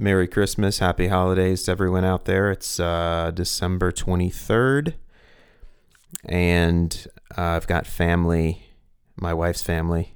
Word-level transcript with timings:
Merry 0.00 0.26
Christmas, 0.26 0.78
Happy 0.78 1.08
Holidays 1.08 1.64
to 1.64 1.72
everyone 1.72 2.06
out 2.06 2.24
there. 2.24 2.50
It's 2.50 2.80
uh, 2.80 3.32
December 3.34 3.92
23rd, 3.92 4.94
and 6.24 7.06
uh, 7.36 7.42
I've 7.42 7.66
got 7.66 7.86
family, 7.86 8.64
my 9.16 9.34
wife's 9.34 9.60
family, 9.60 10.14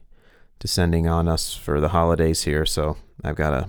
descending 0.59 1.07
on 1.07 1.29
us 1.29 1.55
for 1.55 1.83
the 1.83 1.91
holidays 1.91 2.45
here. 2.45 2.65
So 2.65 2.97
I've 3.23 3.37
got 3.37 3.53
a 3.53 3.69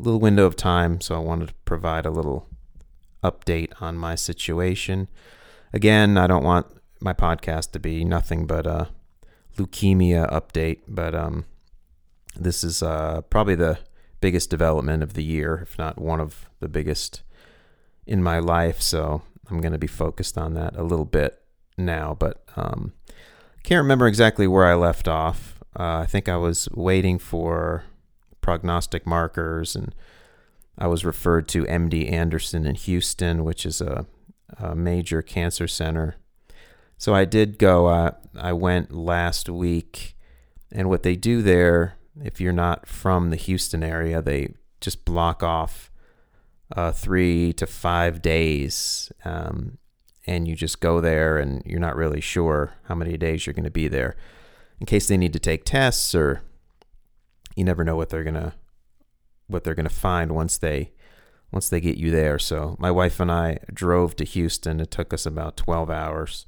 little 0.00 0.18
window 0.18 0.44
of 0.44 0.56
time, 0.56 1.00
so 1.00 1.14
I 1.14 1.20
wanted 1.20 1.50
to 1.50 1.54
provide 1.64 2.04
a 2.04 2.10
little 2.10 2.48
update 3.22 3.70
on 3.80 3.96
my 3.96 4.16
situation. 4.16 5.06
Again, 5.72 6.18
I 6.18 6.26
don't 6.26 6.42
want 6.42 6.66
my 7.00 7.12
podcast 7.12 7.70
to 7.72 7.78
be 7.78 8.04
nothing 8.04 8.44
but 8.44 8.66
a 8.66 8.88
leukemia 9.56 10.28
update, 10.32 10.80
but 10.88 11.14
um, 11.14 11.44
this 12.34 12.64
is 12.64 12.82
uh, 12.82 13.20
probably 13.30 13.54
the 13.54 13.78
biggest 14.20 14.50
development 14.50 15.02
of 15.02 15.14
the 15.14 15.24
year, 15.24 15.60
if 15.62 15.78
not 15.78 16.00
one 16.00 16.20
of 16.20 16.48
the 16.60 16.68
biggest 16.68 17.22
in 18.06 18.22
my 18.22 18.38
life. 18.38 18.80
So 18.80 19.22
I'm 19.50 19.60
going 19.60 19.72
to 19.72 19.78
be 19.78 19.86
focused 19.86 20.36
on 20.36 20.54
that 20.54 20.76
a 20.76 20.82
little 20.82 21.04
bit 21.04 21.40
now, 21.76 22.16
but 22.18 22.42
um, 22.56 22.92
can't 23.62 23.82
remember 23.82 24.06
exactly 24.06 24.46
where 24.46 24.64
I 24.64 24.74
left 24.74 25.06
off. 25.08 25.58
Uh, 25.78 25.98
I 25.98 26.06
think 26.06 26.26
I 26.26 26.36
was 26.36 26.70
waiting 26.72 27.18
for 27.18 27.84
prognostic 28.40 29.06
markers, 29.06 29.76
and 29.76 29.94
I 30.78 30.86
was 30.86 31.04
referred 31.04 31.48
to 31.48 31.64
MD 31.64 32.10
Anderson 32.10 32.64
in 32.64 32.76
Houston, 32.76 33.44
which 33.44 33.66
is 33.66 33.82
a, 33.82 34.06
a 34.58 34.74
major 34.74 35.20
cancer 35.20 35.68
center. 35.68 36.16
So 36.96 37.14
I 37.14 37.26
did 37.26 37.58
go. 37.58 37.88
Uh, 37.88 38.12
I 38.34 38.54
went 38.54 38.90
last 38.90 39.50
week, 39.50 40.16
and 40.72 40.88
what 40.88 41.02
they 41.02 41.14
do 41.14 41.42
there 41.42 41.97
if 42.22 42.40
you're 42.40 42.52
not 42.52 42.86
from 42.86 43.30
the 43.30 43.36
Houston 43.36 43.82
area, 43.82 44.20
they 44.22 44.54
just 44.80 45.04
block 45.04 45.42
off 45.42 45.90
uh, 46.76 46.92
three 46.92 47.52
to 47.54 47.66
five 47.66 48.20
days, 48.20 49.10
um, 49.24 49.78
and 50.26 50.46
you 50.46 50.54
just 50.54 50.80
go 50.80 51.00
there, 51.00 51.38
and 51.38 51.62
you're 51.64 51.80
not 51.80 51.96
really 51.96 52.20
sure 52.20 52.74
how 52.84 52.94
many 52.94 53.16
days 53.16 53.46
you're 53.46 53.54
going 53.54 53.64
to 53.64 53.70
be 53.70 53.88
there, 53.88 54.16
in 54.80 54.86
case 54.86 55.08
they 55.08 55.16
need 55.16 55.32
to 55.32 55.38
take 55.38 55.64
tests, 55.64 56.14
or 56.14 56.42
you 57.56 57.64
never 57.64 57.84
know 57.84 57.96
what 57.96 58.08
they're 58.08 58.24
gonna 58.24 58.54
what 59.48 59.64
they're 59.64 59.74
gonna 59.74 59.88
find 59.88 60.32
once 60.32 60.58
they 60.58 60.92
once 61.50 61.68
they 61.68 61.80
get 61.80 61.96
you 61.96 62.10
there. 62.10 62.38
So 62.38 62.76
my 62.78 62.90
wife 62.90 63.18
and 63.18 63.32
I 63.32 63.58
drove 63.72 64.14
to 64.16 64.24
Houston. 64.24 64.80
It 64.80 64.90
took 64.90 65.12
us 65.12 65.26
about 65.26 65.56
12 65.56 65.90
hours. 65.90 66.46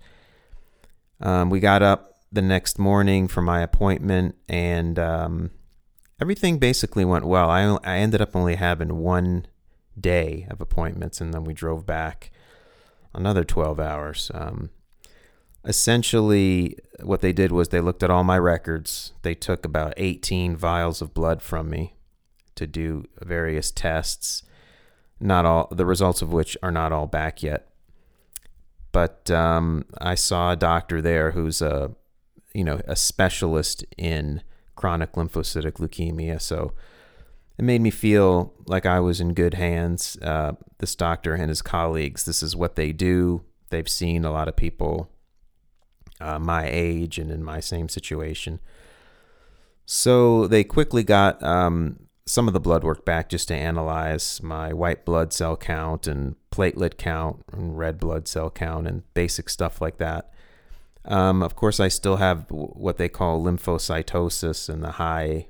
Um, 1.20 1.50
we 1.50 1.58
got 1.58 1.82
up 1.82 2.20
the 2.30 2.42
next 2.42 2.78
morning 2.78 3.26
for 3.26 3.42
my 3.42 3.60
appointment, 3.62 4.36
and 4.48 4.98
um, 4.98 5.50
everything 6.20 6.58
basically 6.58 7.04
went 7.04 7.24
well. 7.24 7.50
I, 7.50 7.62
I 7.84 7.98
ended 7.98 8.20
up 8.20 8.36
only 8.36 8.56
having 8.56 8.98
one 8.98 9.46
day 9.98 10.46
of 10.50 10.60
appointments, 10.60 11.20
and 11.20 11.32
then 11.32 11.44
we 11.44 11.54
drove 11.54 11.86
back 11.86 12.30
another 13.14 13.44
12 13.44 13.80
hours. 13.80 14.30
Um, 14.34 14.70
essentially, 15.64 16.76
what 17.02 17.20
they 17.20 17.32
did 17.32 17.52
was 17.52 17.68
they 17.68 17.80
looked 17.80 18.02
at 18.02 18.10
all 18.10 18.24
my 18.24 18.38
records. 18.38 19.12
They 19.22 19.34
took 19.34 19.64
about 19.64 19.94
18 19.96 20.56
vials 20.56 21.00
of 21.00 21.14
blood 21.14 21.42
from 21.42 21.70
me 21.70 21.94
to 22.54 22.66
do 22.66 23.06
various 23.22 23.70
tests, 23.70 24.42
not 25.18 25.46
all 25.46 25.68
the 25.70 25.86
results 25.86 26.22
of 26.22 26.32
which 26.32 26.56
are 26.62 26.70
not 26.70 26.92
all 26.92 27.06
back 27.06 27.42
yet. 27.42 27.68
But 28.92 29.30
um, 29.30 29.84
I 29.98 30.14
saw 30.16 30.52
a 30.52 30.56
doctor 30.56 31.00
there 31.00 31.30
who's 31.30 31.62
a, 31.62 31.92
you 32.52 32.64
know, 32.64 32.80
a 32.86 32.96
specialist 32.96 33.84
in 33.96 34.42
chronic 34.80 35.12
lymphocytic 35.12 35.72
leukemia. 35.72 36.40
So 36.40 36.72
it 37.58 37.64
made 37.66 37.82
me 37.82 37.90
feel 37.90 38.54
like 38.66 38.86
I 38.86 38.98
was 38.98 39.20
in 39.20 39.34
good 39.34 39.52
hands. 39.52 40.16
Uh, 40.22 40.52
this 40.78 40.94
doctor 40.94 41.34
and 41.34 41.50
his 41.50 41.60
colleagues, 41.60 42.24
this 42.24 42.42
is 42.42 42.56
what 42.56 42.76
they 42.76 42.90
do. 42.92 43.42
They've 43.68 43.88
seen 43.88 44.24
a 44.24 44.32
lot 44.32 44.48
of 44.48 44.56
people 44.56 45.10
uh, 46.18 46.38
my 46.38 46.66
age 46.66 47.18
and 47.18 47.30
in 47.30 47.44
my 47.44 47.60
same 47.60 47.90
situation. 47.90 48.58
So 49.84 50.46
they 50.46 50.64
quickly 50.64 51.02
got 51.02 51.42
um, 51.42 52.06
some 52.26 52.46
of 52.48 52.54
the 52.54 52.60
blood 52.60 52.82
work 52.82 53.04
back 53.04 53.28
just 53.28 53.48
to 53.48 53.54
analyze 53.54 54.42
my 54.42 54.72
white 54.72 55.04
blood 55.04 55.34
cell 55.34 55.58
count 55.58 56.06
and 56.06 56.36
platelet 56.50 56.96
count 56.96 57.44
and 57.52 57.76
red 57.76 58.00
blood 58.00 58.26
cell 58.28 58.48
count 58.48 58.86
and 58.86 59.02
basic 59.12 59.50
stuff 59.50 59.82
like 59.82 59.98
that. 59.98 60.30
Um, 61.04 61.42
of 61.42 61.56
course, 61.56 61.80
I 61.80 61.88
still 61.88 62.16
have 62.16 62.46
what 62.50 62.98
they 62.98 63.08
call 63.08 63.42
lymphocytosis 63.42 64.68
and 64.68 64.82
the 64.82 64.92
high, 64.92 65.48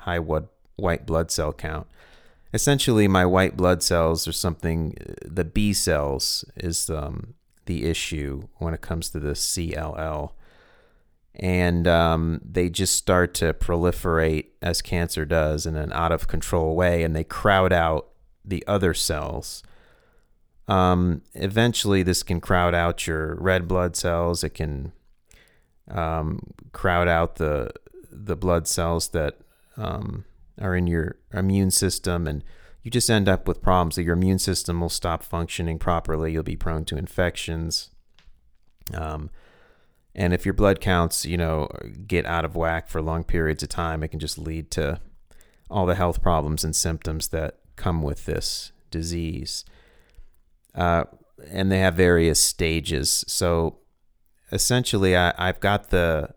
high 0.00 0.18
white 0.18 1.06
blood 1.06 1.30
cell 1.30 1.52
count. 1.52 1.86
Essentially, 2.52 3.08
my 3.08 3.24
white 3.24 3.56
blood 3.56 3.82
cells 3.82 4.28
are 4.28 4.32
something. 4.32 4.96
The 5.24 5.44
B 5.44 5.72
cells 5.72 6.44
is 6.56 6.90
um, 6.90 7.34
the 7.66 7.84
issue 7.84 8.48
when 8.58 8.74
it 8.74 8.82
comes 8.82 9.08
to 9.10 9.20
the 9.20 9.32
CLL, 9.32 10.32
and 11.36 11.88
um, 11.88 12.40
they 12.44 12.68
just 12.68 12.94
start 12.94 13.32
to 13.34 13.54
proliferate 13.54 14.46
as 14.60 14.82
cancer 14.82 15.24
does 15.24 15.64
in 15.64 15.76
an 15.76 15.92
out 15.92 16.12
of 16.12 16.28
control 16.28 16.76
way, 16.76 17.02
and 17.02 17.16
they 17.16 17.24
crowd 17.24 17.72
out 17.72 18.08
the 18.44 18.64
other 18.66 18.92
cells 18.92 19.62
um, 20.68 21.22
eventually, 21.34 22.02
this 22.02 22.22
can 22.22 22.40
crowd 22.40 22.74
out 22.74 23.06
your 23.06 23.34
red 23.36 23.66
blood 23.66 23.96
cells. 23.96 24.44
It 24.44 24.50
can 24.50 24.92
um, 25.90 26.52
crowd 26.72 27.08
out 27.08 27.36
the 27.36 27.72
the 28.10 28.36
blood 28.36 28.68
cells 28.68 29.08
that 29.08 29.38
um, 29.76 30.24
are 30.60 30.76
in 30.76 30.86
your 30.86 31.16
immune 31.32 31.70
system, 31.70 32.26
and 32.26 32.44
you 32.82 32.90
just 32.90 33.10
end 33.10 33.28
up 33.28 33.48
with 33.48 33.62
problems. 33.62 33.96
That 33.96 34.04
your 34.04 34.14
immune 34.14 34.38
system 34.38 34.80
will 34.80 34.88
stop 34.88 35.22
functioning 35.22 35.78
properly. 35.78 36.32
You'll 36.32 36.42
be 36.42 36.56
prone 36.56 36.84
to 36.86 36.96
infections. 36.96 37.90
Um, 38.94 39.30
and 40.14 40.34
if 40.34 40.44
your 40.44 40.52
blood 40.52 40.80
counts, 40.80 41.24
you 41.24 41.36
know, 41.36 41.68
get 42.06 42.26
out 42.26 42.44
of 42.44 42.54
whack 42.54 42.88
for 42.88 43.00
long 43.00 43.24
periods 43.24 43.62
of 43.62 43.70
time, 43.70 44.02
it 44.02 44.08
can 44.08 44.20
just 44.20 44.38
lead 44.38 44.70
to 44.72 45.00
all 45.70 45.86
the 45.86 45.94
health 45.94 46.22
problems 46.22 46.64
and 46.64 46.76
symptoms 46.76 47.28
that 47.28 47.58
come 47.76 48.02
with 48.02 48.26
this 48.26 48.72
disease. 48.90 49.64
Uh, 50.74 51.04
and 51.50 51.70
they 51.70 51.78
have 51.78 51.94
various 51.94 52.40
stages. 52.40 53.24
So 53.26 53.78
essentially, 54.50 55.16
I, 55.16 55.34
I've 55.36 55.60
got 55.60 55.90
the 55.90 56.30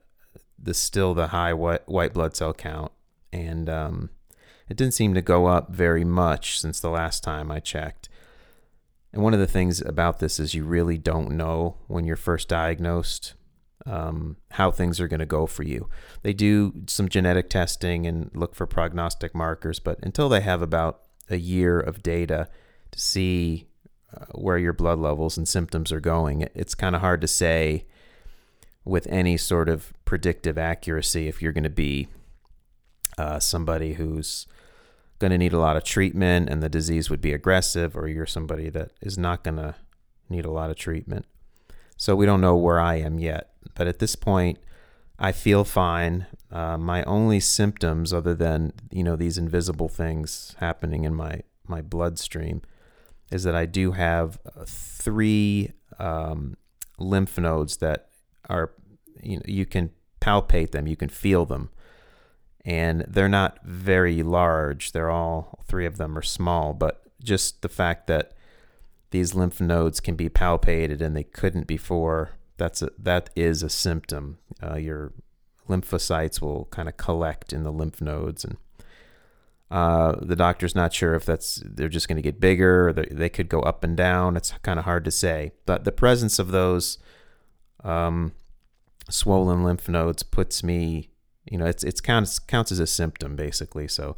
the 0.58 0.74
still 0.74 1.14
the 1.14 1.28
high 1.28 1.54
white, 1.54 1.88
white 1.88 2.14
blood 2.14 2.36
cell 2.36 2.54
count, 2.54 2.92
and 3.32 3.70
um, 3.70 4.10
it 4.68 4.78
didn't 4.78 4.96
seem 4.96 5.14
to 5.14 5.22
go 5.22 5.46
up 5.46 5.72
very 5.72 6.04
much 6.04 6.60
since 6.60 6.80
the 6.80 6.90
last 6.90 7.24
time 7.24 7.52
I 7.52 7.60
checked. 7.60 8.10
And 9.14 9.22
one 9.22 9.34
of 9.34 9.40
the 9.40 9.48
things 9.48 9.80
about 9.82 10.20
this 10.20 10.40
is 10.40 10.54
you 10.54 10.64
really 10.64 10.98
don't 10.98 11.32
know 11.32 11.78
when 11.88 12.06
you're 12.06 12.16
first 12.16 12.50
diagnosed 12.50 13.34
um, 13.86 14.38
how 14.52 14.72
things 14.72 15.00
are 15.00 15.08
going 15.08 15.20
to 15.20 15.26
go 15.26 15.46
for 15.46 15.64
you. 15.64 15.90
They 16.24 16.34
do 16.34 16.74
some 16.88 17.08
genetic 17.08 17.50
testing 17.50 18.08
and 18.08 18.32
look 18.34 18.56
for 18.56 18.66
prognostic 18.66 19.36
markers, 19.36 19.80
but 19.80 20.00
until 20.02 20.28
they 20.28 20.42
have 20.42 20.62
about 20.62 21.02
a 21.30 21.38
year 21.38 21.80
of 21.80 22.04
data 22.04 22.48
to 22.92 23.00
see 23.00 23.68
where 24.34 24.58
your 24.58 24.74
blood 24.74 25.00
levels 25.00 25.38
and 25.38 25.48
symptoms 25.48 25.92
are 25.92 26.00
going. 26.00 26.48
It's 26.54 26.76
kind 26.76 26.96
of 26.96 27.02
hard 27.02 27.22
to 27.22 27.28
say 27.28 27.86
with 28.84 29.08
any 29.08 29.38
sort 29.38 29.68
of 29.68 29.94
predictive 30.06 30.58
accuracy 30.58 31.28
if 31.28 31.42
you're 31.42 31.52
going 31.52 31.64
to 31.64 31.70
be 31.70 32.08
uh, 33.18 33.40
somebody 33.40 33.94
who's 33.94 34.48
going 35.20 35.32
to 35.32 35.38
need 35.38 35.54
a 35.54 35.60
lot 35.60 35.78
of 35.78 35.84
treatment 35.84 36.50
and 36.50 36.62
the 36.62 36.70
disease 36.70 37.10
would 37.10 37.22
be 37.22 37.34
aggressive, 37.34 37.96
or 37.96 38.08
you're 38.08 38.26
somebody 38.26 38.70
that 38.70 38.92
is 39.02 39.18
not 39.18 39.44
going 39.44 39.58
to 39.58 39.76
need 40.30 40.46
a 40.46 40.52
lot 40.52 40.70
of 40.70 40.76
treatment. 40.76 41.26
So 41.98 42.16
we 42.16 42.26
don't 42.26 42.42
know 42.42 42.56
where 42.56 42.80
I 42.80 42.96
am 42.96 43.20
yet. 43.20 43.52
But 43.74 43.88
at 43.88 44.00
this 44.00 44.16
point, 44.16 44.60
I 45.18 45.32
feel 45.32 45.64
fine. 45.64 46.28
Uh, 46.52 46.78
my 46.78 47.04
only 47.04 47.40
symptoms, 47.40 48.12
other 48.12 48.34
than 48.34 48.74
you 48.92 49.04
know 49.04 49.16
these 49.16 49.38
invisible 49.38 49.88
things 49.88 50.56
happening 50.60 51.04
in 51.04 51.16
my 51.16 51.42
my 51.68 51.82
bloodstream, 51.82 52.62
is 53.32 53.44
that 53.44 53.56
I 53.56 53.66
do 53.66 53.92
have 53.92 54.40
uh, 54.46 54.66
three 54.66 55.72
um, 56.00 56.58
lymph 56.98 57.38
nodes 57.38 57.78
that 57.78 58.10
are, 58.50 58.72
you 59.22 59.38
know, 59.38 59.44
you 59.46 59.66
can 59.66 59.92
palpate 60.22 60.72
them, 60.72 60.88
you 60.88 60.96
can 60.96 61.10
feel 61.10 61.46
them, 61.46 61.70
and 62.64 63.02
they're 63.08 63.30
not 63.30 63.60
very 63.64 64.24
large. 64.24 64.92
They're 64.92 65.12
all 65.12 65.60
three 65.66 65.86
of 65.86 65.98
them 65.98 66.18
are 66.18 66.24
small, 66.24 66.74
but 66.74 67.04
just 67.24 67.62
the 67.62 67.70
fact 67.70 68.08
that 68.08 68.34
these 69.12 69.36
lymph 69.36 69.62
nodes 69.62 70.00
can 70.00 70.16
be 70.16 70.30
palpated 70.30 71.02
and 71.02 71.16
they 71.16 71.24
couldn't 71.24 71.68
before, 71.68 72.32
that's 72.58 72.82
a, 72.82 72.90
that 72.98 73.30
is 73.36 73.64
a 73.64 73.70
symptom. 73.70 74.40
Uh, 74.62 74.76
your 74.76 75.14
lymphocytes 75.70 76.42
will 76.42 76.66
kind 76.66 76.90
of 76.90 76.98
collect 76.98 77.54
in 77.54 77.64
the 77.64 77.72
lymph 77.72 78.02
nodes 78.02 78.44
and 78.44 78.58
uh, 79.72 80.16
the 80.22 80.36
doctor's 80.36 80.76
not 80.76 80.94
sure 80.94 81.16
if 81.16 81.26
that's 81.26 81.62
they're 81.66 81.90
just 81.90 82.08
going 82.08 82.18
to 82.18 82.22
get 82.22 82.40
bigger 82.40 82.90
or 82.90 82.94
they 82.94 83.30
could 83.30 83.50
go 83.50 83.62
up 83.62 83.84
and 83.84 83.98
down. 83.98 84.38
It's 84.38 84.52
kind 84.62 84.78
of 84.78 84.86
hard 84.86 85.04
to 85.06 85.12
say. 85.12 85.52
But 85.66 85.84
the 85.84 85.92
presence 85.92 86.38
of 86.38 86.52
those 86.52 87.00
um, 87.84 88.34
swollen 89.10 89.64
lymph 89.64 89.90
nodes 89.90 90.24
puts 90.24 90.64
me, 90.64 91.10
you 91.50 91.58
know, 91.58 91.66
it's 91.66 91.84
it's 91.84 92.02
counts 92.02 92.38
counts 92.38 92.72
as 92.72 92.80
a 92.80 92.88
symptom 92.88 93.36
basically. 93.36 93.88
So 93.88 94.16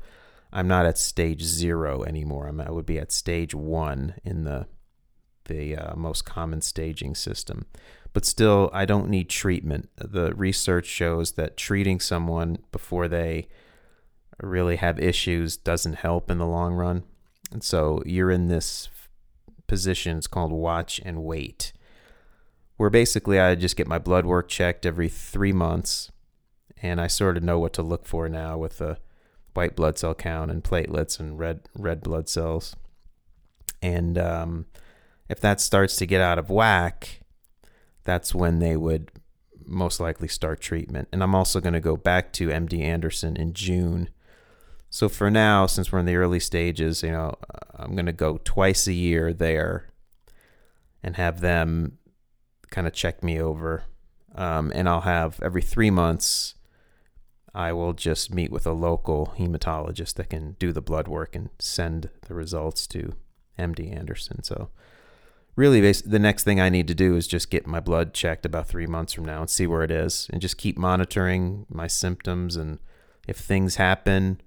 I'm 0.52 0.68
not 0.68 0.86
at 0.86 0.98
stage 0.98 1.44
zero 1.44 2.04
anymore. 2.04 2.48
I'm, 2.48 2.60
I 2.60 2.72
would 2.72 2.86
be 2.86 3.00
at 3.00 3.12
stage 3.12 3.54
one 3.54 4.16
in 4.26 4.44
the 4.44 4.68
the 5.46 5.78
uh, 5.78 5.96
most 5.96 6.26
common 6.26 6.62
staging 6.62 7.16
system. 7.16 7.66
But 8.12 8.26
still, 8.26 8.70
I 8.74 8.86
don't 8.86 9.10
need 9.10 9.30
treatment. 9.30 9.90
The 9.96 10.34
research 10.34 10.88
shows 10.88 11.34
that 11.34 11.56
treating 11.56 12.00
someone 12.00 12.58
before 12.72 13.08
they 13.08 13.48
really 14.40 14.76
have 14.76 15.00
issues 15.00 15.58
doesn't 15.58 15.96
help 15.96 16.30
in 16.30 16.38
the 16.38 16.46
long 16.46 16.74
run. 16.74 17.04
And 17.52 17.64
so 17.64 18.04
you're 18.06 18.32
in 18.32 18.48
this 18.48 18.90
position, 19.68 20.18
it's 20.18 20.28
called 20.28 20.52
watch 20.52 21.00
and 21.04 21.24
wait, 21.24 21.74
where 22.78 22.90
basically 22.90 23.40
I 23.40 23.56
just 23.56 23.76
get 23.76 23.88
my 23.88 24.00
blood 24.00 24.26
work 24.26 24.48
checked 24.50 24.86
every 24.86 25.10
three 25.10 25.54
months. 25.54 26.12
And 26.82 27.02
I 27.02 27.08
sort 27.08 27.38
of 27.38 27.44
know 27.44 27.58
what 27.58 27.74
to 27.74 27.82
look 27.82 28.06
for 28.06 28.30
now 28.30 28.58
with 28.58 28.78
the 28.78 29.00
white 29.54 29.76
blood 29.76 29.98
cell 29.98 30.14
count 30.14 30.52
and 30.52 30.64
platelets 30.64 31.20
and 31.20 31.40
red 31.40 31.62
red 31.74 32.02
blood 32.04 32.30
cells. 32.30 32.76
And 33.82 34.18
um, 34.18 34.66
if 35.28 35.40
that 35.40 35.60
starts 35.60 35.96
to 35.98 36.06
get 36.06 36.22
out 36.22 36.38
of 36.38 36.52
whack, 36.52 37.22
that's 38.04 38.36
when 38.36 38.60
they 38.60 38.78
would 38.78 39.12
most 39.66 40.00
likely 40.00 40.28
start 40.28 40.62
treatment. 40.62 41.08
And 41.12 41.22
I'm 41.22 41.36
also 41.36 41.60
going 41.60 41.74
to 41.74 41.80
go 41.80 41.98
back 41.98 42.32
to 42.34 42.50
MD 42.50 42.82
Anderson 42.82 43.36
in 43.36 43.54
June. 43.54 44.10
So 44.98 45.08
for 45.10 45.30
now, 45.30 45.68
since 45.68 45.92
we're 45.92 46.00
in 46.00 46.08
the 46.08 46.16
early 46.16 46.40
stages, 46.40 47.04
you 47.04 47.12
know, 47.12 47.36
I'm 47.76 47.94
going 47.94 48.08
to 48.08 48.12
go 48.12 48.40
twice 48.44 48.88
a 48.88 48.94
year 48.94 49.32
there 49.32 49.90
and 51.04 51.16
have 51.18 51.40
them 51.40 52.00
kind 52.72 52.88
of 52.88 52.94
check 52.94 53.24
me 53.24 53.40
over. 53.40 53.84
Um, 54.34 54.72
and 54.74 54.90
I'll 54.90 55.02
have 55.02 55.40
every 55.44 55.62
three 55.62 55.92
months, 55.92 56.56
I 57.54 57.74
will 57.74 57.94
just 57.94 58.34
meet 58.34 58.52
with 58.52 58.66
a 58.66 58.72
local 58.72 59.36
hematologist 59.38 60.16
that 60.16 60.32
can 60.32 60.56
do 60.58 60.74
the 60.74 60.82
blood 60.82 61.08
work 61.08 61.36
and 61.36 61.52
send 61.60 62.10
the 62.28 62.34
results 62.34 62.88
to 62.88 63.14
MD 63.60 63.96
Anderson. 63.96 64.42
So 64.42 64.70
really 65.56 65.92
the 65.92 66.18
next 66.18 66.44
thing 66.44 66.60
I 66.60 66.70
need 66.70 66.88
to 66.88 66.96
do 66.96 67.16
is 67.16 67.28
just 67.28 67.52
get 67.52 67.68
my 67.68 67.80
blood 67.80 68.16
checked 68.16 68.48
about 68.48 68.68
three 68.68 68.88
months 68.88 69.14
from 69.14 69.26
now 69.26 69.42
and 69.42 69.50
see 69.52 69.68
where 69.68 69.84
it 69.84 69.92
is 69.92 70.28
and 70.34 70.42
just 70.42 70.58
keep 70.58 70.76
monitoring 70.76 71.68
my 71.70 71.86
symptoms 71.86 72.56
and 72.56 72.80
if 73.28 73.38
things 73.38 73.76
happen, 73.76 74.42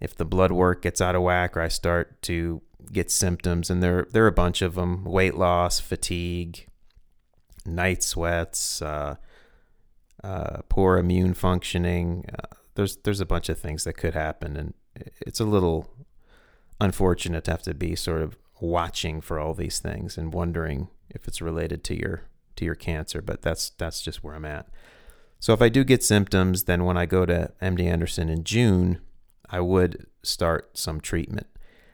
if 0.00 0.14
the 0.14 0.24
blood 0.24 0.52
work 0.52 0.82
gets 0.82 1.00
out 1.00 1.14
of 1.14 1.22
whack 1.22 1.56
or 1.56 1.60
I 1.60 1.68
start 1.68 2.20
to 2.22 2.62
get 2.92 3.10
symptoms 3.10 3.70
and 3.70 3.82
there 3.82 4.06
there 4.10 4.24
are 4.24 4.28
a 4.28 4.32
bunch 4.32 4.62
of 4.62 4.74
them 4.74 5.04
weight 5.04 5.36
loss, 5.36 5.78
fatigue, 5.80 6.66
night 7.64 8.02
sweats, 8.02 8.82
uh, 8.82 9.16
uh, 10.24 10.58
poor 10.68 10.98
immune 10.98 11.34
functioning. 11.34 12.24
Uh, 12.32 12.54
there's 12.74 12.96
there's 12.98 13.20
a 13.20 13.26
bunch 13.26 13.48
of 13.48 13.58
things 13.58 13.84
that 13.84 13.94
could 13.94 14.14
happen 14.14 14.56
and 14.56 14.74
it's 15.20 15.40
a 15.40 15.44
little 15.44 15.90
unfortunate 16.80 17.44
to 17.44 17.50
have 17.50 17.62
to 17.62 17.74
be 17.74 17.94
sort 17.94 18.22
of 18.22 18.36
watching 18.60 19.20
for 19.20 19.38
all 19.38 19.54
these 19.54 19.78
things 19.78 20.18
and 20.18 20.32
wondering 20.34 20.88
if 21.08 21.26
it's 21.28 21.40
related 21.40 21.84
to 21.84 21.98
your 21.98 22.22
to 22.56 22.64
your 22.64 22.74
cancer, 22.74 23.20
but 23.22 23.42
that's 23.42 23.70
that's 23.70 24.02
just 24.02 24.22
where 24.22 24.34
I'm 24.34 24.44
at. 24.44 24.68
So 25.38 25.52
if 25.52 25.62
I 25.62 25.68
do 25.68 25.84
get 25.84 26.04
symptoms, 26.04 26.64
then 26.64 26.84
when 26.84 26.96
I 26.96 27.06
go 27.06 27.24
to 27.24 27.52
MD 27.62 27.84
Anderson 27.84 28.28
in 28.28 28.44
June, 28.44 29.00
I 29.50 29.60
would 29.60 30.06
start 30.22 30.76
some 30.78 31.00
treatment. 31.00 31.46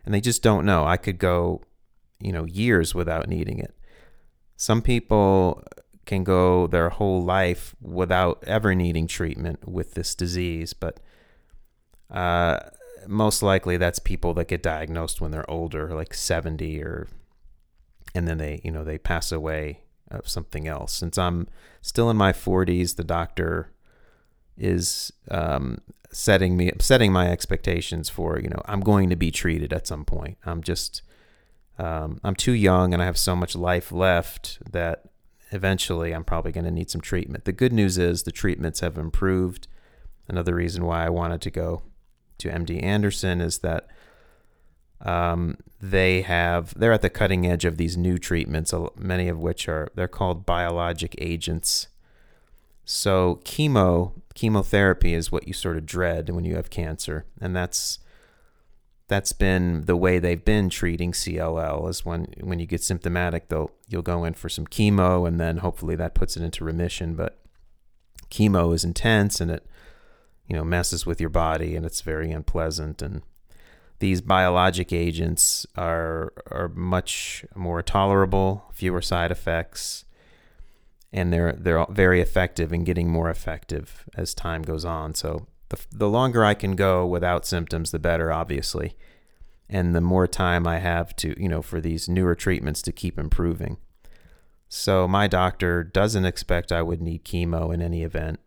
And 0.04 0.14
they 0.14 0.20
just 0.20 0.42
don't 0.42 0.64
know. 0.64 0.84
I 0.84 0.96
could 0.96 1.18
go, 1.18 1.62
you 2.20 2.32
know, 2.32 2.44
years 2.44 2.94
without 2.94 3.28
needing 3.28 3.58
it. 3.58 3.74
Some 4.56 4.82
people 4.82 5.64
can 6.04 6.22
go 6.22 6.66
their 6.68 6.90
whole 6.90 7.22
life 7.22 7.74
without 7.80 8.42
ever 8.46 8.74
needing 8.74 9.08
treatment 9.08 9.68
with 9.68 9.94
this 9.94 10.14
disease, 10.14 10.72
but 10.72 11.00
uh, 12.10 12.60
most 13.08 13.42
likely 13.42 13.76
that's 13.76 13.98
people 13.98 14.32
that 14.34 14.48
get 14.48 14.62
diagnosed 14.62 15.20
when 15.20 15.32
they're 15.32 15.50
older, 15.50 15.92
like 15.92 16.14
70 16.14 16.80
or 16.82 17.08
and 18.14 18.26
then 18.26 18.38
they, 18.38 18.60
you 18.64 18.70
know, 18.70 18.82
they 18.82 18.96
pass 18.96 19.30
away 19.30 19.80
of 20.10 20.26
something 20.26 20.66
else. 20.66 20.92
Since 20.94 21.18
I'm 21.18 21.48
still 21.82 22.08
in 22.08 22.16
my 22.16 22.32
40s, 22.32 22.96
the 22.96 23.04
doctor 23.04 23.72
is 24.56 25.12
um, 25.30 25.78
setting 26.12 26.56
me 26.56 26.72
setting 26.80 27.12
my 27.12 27.30
expectations 27.30 28.08
for, 28.08 28.38
you 28.38 28.48
know, 28.48 28.62
I'm 28.66 28.80
going 28.80 29.10
to 29.10 29.16
be 29.16 29.30
treated 29.30 29.72
at 29.72 29.86
some 29.86 30.04
point. 30.04 30.38
I'm 30.44 30.62
just 30.62 31.02
um, 31.78 32.20
I'm 32.24 32.34
too 32.34 32.52
young 32.52 32.92
and 32.92 33.02
I 33.02 33.06
have 33.06 33.18
so 33.18 33.36
much 33.36 33.54
life 33.54 33.92
left 33.92 34.58
that 34.72 35.04
eventually 35.50 36.12
I'm 36.12 36.24
probably 36.24 36.52
going 36.52 36.64
to 36.64 36.70
need 36.70 36.90
some 36.90 37.00
treatment. 37.00 37.44
The 37.44 37.52
good 37.52 37.72
news 37.72 37.98
is 37.98 38.22
the 38.22 38.32
treatments 38.32 38.80
have 38.80 38.96
improved. 38.96 39.68
Another 40.28 40.54
reason 40.54 40.84
why 40.84 41.04
I 41.04 41.10
wanted 41.10 41.40
to 41.42 41.50
go 41.50 41.82
to 42.38 42.48
MD 42.48 42.82
Anderson 42.82 43.40
is 43.40 43.58
that 43.58 43.86
um, 45.02 45.58
they 45.80 46.22
have 46.22 46.72
they're 46.78 46.92
at 46.92 47.02
the 47.02 47.10
cutting 47.10 47.46
edge 47.46 47.64
of 47.64 47.76
these 47.76 47.96
new 47.96 48.18
treatments, 48.18 48.72
many 48.96 49.28
of 49.28 49.38
which 49.38 49.68
are 49.68 49.88
they're 49.94 50.08
called 50.08 50.46
biologic 50.46 51.14
agents. 51.18 51.88
So 52.86 53.40
chemo 53.44 54.12
chemotherapy 54.34 55.12
is 55.12 55.30
what 55.30 55.46
you 55.46 55.52
sort 55.52 55.76
of 55.76 55.84
dread 55.84 56.30
when 56.30 56.44
you 56.44 56.56
have 56.56 56.70
cancer, 56.70 57.26
and 57.40 57.54
that's 57.54 57.98
that's 59.08 59.32
been 59.32 59.82
the 59.82 59.96
way 59.96 60.18
they've 60.18 60.44
been 60.44 60.70
treating 60.70 61.12
CLL 61.12 61.88
is 61.90 62.04
when 62.04 62.28
when 62.40 62.58
you 62.58 62.66
get 62.66 62.82
symptomatic 62.82 63.48
they'll 63.48 63.70
you'll 63.86 64.02
go 64.02 64.24
in 64.24 64.34
for 64.34 64.48
some 64.48 64.66
chemo 64.66 65.28
and 65.28 65.38
then 65.38 65.58
hopefully 65.58 65.94
that 65.94 66.14
puts 66.14 66.36
it 66.36 66.42
into 66.42 66.64
remission 66.64 67.14
but 67.14 67.38
chemo 68.30 68.74
is 68.74 68.82
intense 68.82 69.40
and 69.40 69.48
it 69.48 69.64
you 70.48 70.56
know 70.56 70.64
messes 70.64 71.06
with 71.06 71.20
your 71.20 71.30
body 71.30 71.76
and 71.76 71.86
it's 71.86 72.00
very 72.00 72.32
unpleasant 72.32 73.00
and 73.00 73.22
these 73.98 74.20
biologic 74.20 74.92
agents 74.92 75.66
are 75.76 76.32
are 76.50 76.68
much 76.68 77.44
more 77.54 77.82
tolerable, 77.82 78.66
fewer 78.72 79.00
side 79.00 79.30
effects, 79.30 80.04
and 81.16 81.32
they're 81.32 81.52
they're 81.52 81.86
very 81.88 82.20
effective 82.20 82.72
and 82.72 82.86
getting 82.86 83.10
more 83.10 83.30
effective 83.30 84.04
as 84.14 84.34
time 84.34 84.62
goes 84.62 84.84
on. 84.84 85.14
So 85.14 85.46
the 85.70 85.78
the 85.90 86.08
longer 86.08 86.44
I 86.44 86.54
can 86.54 86.76
go 86.76 87.04
without 87.06 87.46
symptoms, 87.46 87.90
the 87.90 87.98
better, 87.98 88.32
obviously, 88.32 88.96
and 89.68 89.94
the 89.94 90.00
more 90.00 90.28
time 90.28 90.66
I 90.66 90.78
have 90.78 91.16
to 91.16 91.34
you 91.40 91.48
know 91.48 91.62
for 91.62 91.80
these 91.80 92.08
newer 92.08 92.34
treatments 92.34 92.82
to 92.82 92.92
keep 92.92 93.18
improving. 93.18 93.78
So 94.68 95.08
my 95.08 95.26
doctor 95.26 95.82
doesn't 95.82 96.24
expect 96.24 96.70
I 96.70 96.82
would 96.82 97.00
need 97.00 97.24
chemo 97.24 97.72
in 97.72 97.80
any 97.80 98.02
event, 98.02 98.40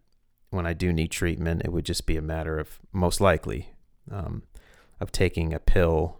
when 0.49 0.65
I 0.65 0.73
do 0.73 0.91
need 0.91 1.11
treatment, 1.11 1.61
it 1.63 1.71
would 1.71 1.85
just 1.85 2.05
be 2.05 2.17
a 2.17 2.21
matter 2.21 2.57
of 2.57 2.79
most 2.91 3.21
likely 3.21 3.69
um, 4.11 4.43
of 4.99 5.11
taking 5.11 5.53
a 5.53 5.59
pill, 5.59 6.17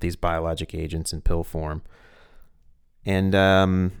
these 0.00 0.16
biologic 0.16 0.74
agents 0.74 1.12
in 1.12 1.20
pill 1.20 1.44
form. 1.44 1.82
And 3.06 3.34
um, 3.34 3.92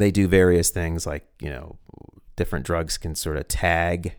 they 0.00 0.10
do 0.10 0.26
various 0.28 0.70
things 0.70 1.06
like, 1.06 1.26
you 1.40 1.50
know, 1.50 1.76
different 2.36 2.64
drugs 2.64 2.98
can 2.98 3.14
sort 3.14 3.36
of 3.36 3.48
tag 3.48 4.14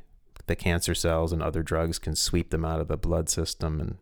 the 0.47 0.55
cancer 0.55 0.93
cells 0.93 1.31
and 1.31 1.41
other 1.41 1.63
drugs 1.63 1.97
can 1.97 2.15
sweep 2.15 2.49
them 2.49 2.65
out 2.65 2.81
of 2.81 2.87
the 2.87 2.97
blood 2.97 3.29
system. 3.29 3.79
And 3.79 3.97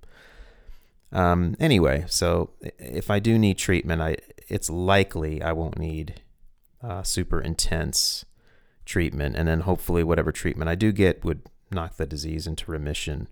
um, 1.12 1.56
anyway, 1.60 2.06
so 2.08 2.52
if 2.78 3.10
I 3.10 3.20
do 3.20 3.38
need 3.38 3.58
treatment, 3.58 4.02
I 4.02 4.18
it's 4.48 4.70
likely 4.70 5.42
I 5.42 5.54
won't 5.54 5.78
need 5.78 6.22
uh, 6.84 7.04
super 7.04 7.40
intense 7.40 8.26
treatment, 8.86 9.36
and 9.36 9.48
then 9.48 9.62
hopefully 9.62 10.04
whatever 10.04 10.32
treatment 10.32 10.70
I 10.70 10.76
do 10.76 10.92
get 10.92 11.24
would 11.24 11.42
knock 11.72 11.98
the 11.98 12.06
disease 12.06 12.48
into 12.48 12.72
remission. 12.72 13.28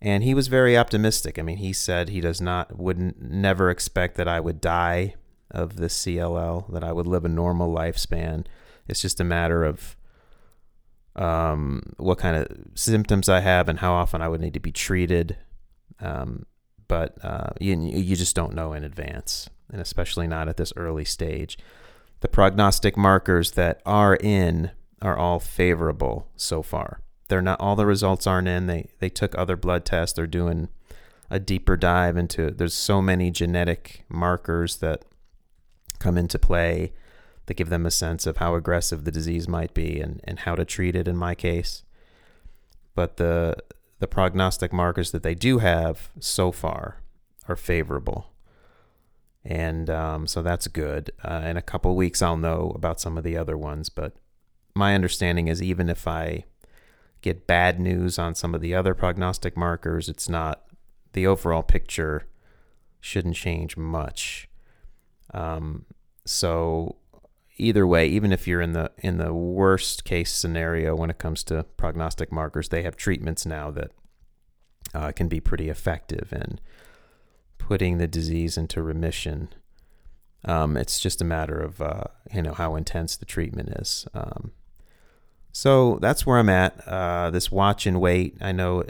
And 0.00 0.24
he 0.24 0.34
was 0.34 0.48
very 0.48 0.76
optimistic. 0.76 1.38
I 1.38 1.42
mean, 1.42 1.58
he 1.58 1.72
said 1.72 2.08
he 2.08 2.20
does 2.20 2.40
not 2.40 2.76
wouldn't 2.76 3.22
never 3.22 3.70
expect 3.70 4.16
that 4.16 4.26
I 4.26 4.40
would 4.40 4.60
die 4.60 5.14
of 5.52 5.76
this 5.76 5.96
CLL, 6.04 6.72
that 6.72 6.82
I 6.82 6.92
would 6.92 7.06
live 7.06 7.24
a 7.24 7.28
normal 7.28 7.72
lifespan. 7.72 8.44
It's 8.88 9.00
just 9.00 9.20
a 9.20 9.24
matter 9.24 9.64
of 9.64 9.96
um, 11.14 11.82
what 11.98 12.18
kind 12.18 12.36
of 12.36 12.48
symptoms 12.74 13.28
I 13.28 13.40
have 13.40 13.68
and 13.68 13.78
how 13.78 13.92
often 13.92 14.22
I 14.22 14.28
would 14.28 14.40
need 14.40 14.54
to 14.54 14.60
be 14.60 14.72
treated. 14.72 15.36
Um, 16.00 16.46
but 16.88 17.16
uh, 17.24 17.50
you, 17.60 17.76
you 17.76 18.16
just 18.16 18.34
don't 18.34 18.54
know 18.54 18.72
in 18.72 18.82
advance, 18.82 19.48
and 19.70 19.80
especially 19.80 20.26
not 20.26 20.48
at 20.48 20.56
this 20.56 20.72
early 20.76 21.04
stage 21.04 21.58
the 22.22 22.28
prognostic 22.28 22.96
markers 22.96 23.50
that 23.52 23.82
are 23.84 24.16
in 24.16 24.70
are 25.02 25.18
all 25.18 25.40
favorable 25.40 26.28
so 26.36 26.62
far. 26.62 27.00
They're 27.28 27.42
not 27.42 27.60
all 27.60 27.76
the 27.76 27.84
results 27.84 28.26
aren't 28.26 28.48
in. 28.48 28.66
They 28.68 28.88
they 29.00 29.08
took 29.08 29.36
other 29.36 29.56
blood 29.56 29.84
tests. 29.84 30.16
They're 30.16 30.26
doing 30.26 30.68
a 31.28 31.40
deeper 31.40 31.76
dive 31.76 32.16
into 32.16 32.50
there's 32.50 32.74
so 32.74 33.02
many 33.02 33.30
genetic 33.30 34.04
markers 34.08 34.76
that 34.76 35.04
come 36.02 36.18
into 36.18 36.38
play 36.38 36.92
that 37.46 37.54
give 37.54 37.68
them 37.68 37.86
a 37.86 37.90
sense 37.90 38.26
of 38.26 38.38
how 38.38 38.54
aggressive 38.54 39.04
the 39.04 39.10
disease 39.10 39.48
might 39.48 39.74
be 39.74 40.00
and, 40.00 40.20
and 40.24 40.40
how 40.40 40.54
to 40.54 40.64
treat 40.64 40.96
it 40.96 41.08
in 41.08 41.16
my 41.16 41.34
case. 41.34 41.82
But 42.94 43.16
the 43.16 43.56
the 43.98 44.08
prognostic 44.08 44.72
markers 44.72 45.12
that 45.12 45.22
they 45.22 45.34
do 45.34 45.58
have 45.58 46.10
so 46.18 46.50
far 46.50 46.98
are 47.48 47.54
favorable 47.54 48.32
and 49.44 49.90
um, 49.90 50.26
so 50.26 50.42
that's 50.42 50.68
good. 50.68 51.10
Uh, 51.24 51.42
in 51.44 51.56
a 51.56 51.62
couple 51.62 51.94
weeks, 51.96 52.22
I'll 52.22 52.36
know 52.36 52.72
about 52.74 53.00
some 53.00 53.18
of 53.18 53.24
the 53.24 53.36
other 53.36 53.56
ones. 53.56 53.88
But 53.88 54.14
my 54.74 54.94
understanding 54.94 55.48
is 55.48 55.62
even 55.62 55.88
if 55.88 56.06
I 56.06 56.44
get 57.22 57.46
bad 57.46 57.80
news 57.80 58.18
on 58.18 58.34
some 58.34 58.54
of 58.54 58.60
the 58.60 58.74
other 58.74 58.94
prognostic 58.94 59.56
markers, 59.56 60.08
it's 60.08 60.28
not 60.28 60.64
the 61.12 61.26
overall 61.26 61.62
picture 61.62 62.26
shouldn't 63.00 63.36
change 63.36 63.76
much. 63.76 64.48
Um, 65.32 65.86
so 66.24 66.96
either 67.56 67.86
way, 67.86 68.06
even 68.06 68.32
if 68.32 68.46
you're 68.46 68.60
in 68.60 68.72
the 68.72 68.90
in 68.98 69.18
the 69.18 69.32
worst 69.32 70.04
case 70.04 70.32
scenario 70.32 70.94
when 70.94 71.10
it 71.10 71.18
comes 71.18 71.44
to 71.44 71.64
prognostic 71.76 72.32
markers, 72.32 72.68
they 72.68 72.82
have 72.82 72.96
treatments 72.96 73.46
now 73.46 73.70
that 73.70 73.90
uh, 74.94 75.12
can 75.12 75.28
be 75.28 75.40
pretty 75.40 75.68
effective 75.68 76.32
in 76.32 76.60
putting 77.58 77.98
the 77.98 78.08
disease 78.08 78.56
into 78.58 78.82
remission. 78.82 79.48
Um, 80.44 80.76
it's 80.76 80.98
just 80.98 81.20
a 81.20 81.24
matter 81.24 81.58
of 81.58 81.80
uh, 81.80 82.04
you 82.32 82.42
know 82.42 82.52
how 82.52 82.74
intense 82.74 83.16
the 83.16 83.26
treatment 83.26 83.70
is. 83.80 84.06
Um, 84.14 84.52
so 85.52 85.98
that's 86.00 86.26
where 86.26 86.38
I'm 86.38 86.48
at. 86.48 86.86
Uh, 86.88 87.30
this 87.30 87.52
watch 87.52 87.86
and 87.86 88.00
wait. 88.00 88.36
I 88.40 88.52
know 88.52 88.84